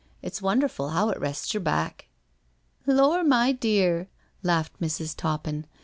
It's 0.23 0.41
wonderful 0.41 0.89
how 0.89 1.09
it 1.09 1.19
rests 1.19 1.53
yer 1.53 1.59
back."" 1.59 2.07
Lor*, 2.87 3.23
my 3.23 3.51
dear,*' 3.51 4.09
laughed 4.41 4.81
Mrs. 4.81 5.15
Toppin. 5.15 5.67